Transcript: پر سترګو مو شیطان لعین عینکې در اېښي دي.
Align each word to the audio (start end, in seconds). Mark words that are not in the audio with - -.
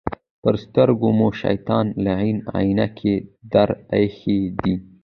پر 0.41 0.55
سترګو 0.63 1.09
مو 1.17 1.27
شیطان 1.41 1.85
لعین 2.05 2.37
عینکې 2.57 3.15
در 3.53 3.69
اېښي 3.95 4.39
دي. 4.61 4.75